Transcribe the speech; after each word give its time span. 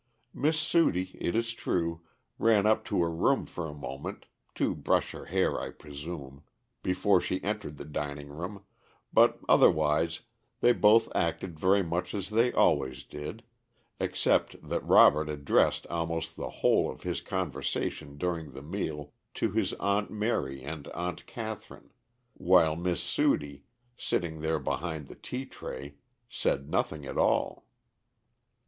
Miss 0.33 0.57
Sudie, 0.59 1.15
it 1.21 1.35
is 1.35 1.53
true, 1.53 2.01
ran 2.39 2.65
up 2.65 2.83
to 2.85 3.03
her 3.03 3.11
room 3.11 3.45
for 3.45 3.67
a 3.67 3.73
moment 3.75 4.25
to 4.55 4.73
brush 4.73 5.11
her 5.11 5.25
hair 5.25 5.61
I 5.61 5.69
presume 5.69 6.41
before 6.81 7.21
she 7.21 7.43
entered 7.43 7.77
the 7.77 7.85
dining 7.85 8.29
room, 8.29 8.63
but 9.13 9.37
otherwise 9.47 10.21
they 10.59 10.73
both 10.73 11.07
acted 11.13 11.59
very 11.59 11.83
much 11.83 12.15
as 12.15 12.31
they 12.31 12.51
always 12.51 13.03
did, 13.03 13.43
except 13.99 14.67
that 14.67 14.83
Robert 14.83 15.29
addressed 15.29 15.85
almost 15.85 16.35
the 16.35 16.49
whole 16.49 16.89
of 16.89 17.03
his 17.03 17.21
conversation 17.21 18.17
during 18.17 18.53
the 18.53 18.63
meal 18.63 19.13
to 19.35 19.51
his 19.51 19.71
Aunt 19.73 20.09
Mary 20.09 20.63
and 20.63 20.87
Aunt 20.95 21.27
Catherine, 21.27 21.91
while 22.33 22.75
Miss 22.75 23.03
Sudie, 23.03 23.65
sitting 23.95 24.41
there 24.41 24.57
behind 24.57 25.09
the 25.09 25.15
tea 25.15 25.45
tray, 25.45 25.97
said 26.27 26.71
nothing 26.71 27.05
at 27.05 27.19
all. 27.19 27.67